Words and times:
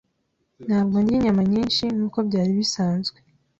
Ntabwo 0.67 0.95
ndya 1.01 1.13
inyama 1.17 1.43
nyinshi 1.51 1.83
nkuko 1.95 2.17
byari 2.27 2.51
bisanzwe 2.59 3.17